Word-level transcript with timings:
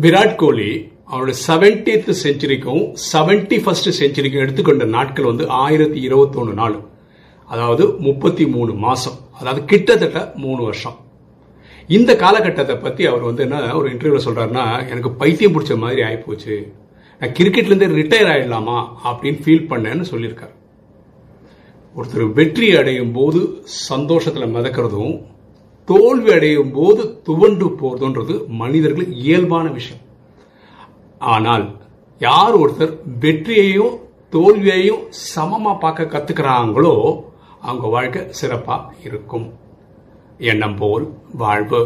விராட் 0.00 0.34
கோலி 0.34 0.92
அவருடைய 1.04 1.40
செவன்டீத் 1.46 2.14
செஞ்சுரிக்கும் 2.22 2.94
seventy 3.12 3.62
first 3.62 4.02
செஞ்சுரிக்கும் 4.02 4.38
எடுத்துக்கொண்ட 4.38 4.84
நாட்கள் 4.84 5.24
வந்து 5.24 5.48
ஆயிரத்தி 5.48 6.08
இருபத்தொன்னு 6.08 6.52
நாள். 6.52 6.80
அதாவது 7.46 7.94
முப்பத்தி 7.98 8.46
மூணு 8.46 8.74
மாசம். 8.74 9.14
அதாவது 9.32 9.64
கிட்டத்தட்ட 9.64 10.32
மூணு 10.34 10.62
வருஷம். 10.62 10.96
இந்த 11.88 12.16
காலகட்டத்தை 12.16 12.76
பத்தி 12.76 13.06
அவர் 13.06 13.20
வந்து 13.20 13.42
என்ன 13.42 13.76
ஒரு 13.76 13.90
இன்டர்வியூல 13.90 14.20
சொல்றாருன்னா 14.24 14.88
எனக்கு 14.88 15.10
பைத்தியம் 15.10 15.52
பிடிச்ச 15.52 15.76
மாதிரி 15.76 16.02
ஆகிப்போச்சு 16.02 16.72
நான் 17.20 17.30
கிரிக்கெட்லேருந்தே 17.30 17.92
ரிட்டையர் 18.00 18.32
ஆயிடலாமா? 18.34 18.86
அப்படின்னு 19.04 19.40
ஃபீல் 19.44 19.66
பண்ணேன்னு 19.70 20.04
சொல்லியிருக்காரு. 20.10 20.54
ஒருத்தர் 21.96 22.32
வெற்றி 22.32 22.76
அடையும் 22.76 23.12
போது 23.12 23.64
சந்தோஷத்துல 23.88 24.46
மிதக்கிறதும் 24.48 25.33
தோல்வி 25.90 26.30
அடையும் 26.36 26.72
போது 26.76 27.02
துவண்டு 27.26 27.66
போறதுன்றது 27.80 28.34
மனிதர்களுக்கு 28.60 29.16
இயல்பான 29.26 29.66
விஷயம். 29.78 30.02
ஆனால் 31.34 31.66
யார் 32.20 32.54
ஒருத்தர் 32.60 32.94
வெற்றியையும் 33.24 33.94
தோல்வியையும் 34.34 35.02
சமமாக 35.32 35.82
பார்க்க 35.82 36.12
கத்துக்கிறாங்களோ 36.14 36.94
அவங்க 37.66 37.86
வாழ்க்கை 37.94 38.22
சிறப்பாக 38.38 38.94
இருக்கும். 39.08 39.46
எண்ணம் 40.52 40.78
போல் 40.80 41.04
வாழ்வு. 41.42 41.82